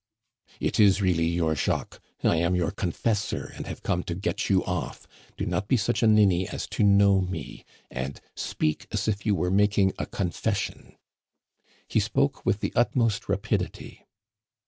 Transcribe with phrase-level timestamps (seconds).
[0.59, 4.65] "It is really your Jacques; I am your confessor, and have come to get you
[4.65, 5.05] off.
[5.37, 9.35] Do not be such a ninny as to know me; and speak as if you
[9.35, 10.95] were making a confession."
[11.87, 14.03] He spoke with the utmost rapidity.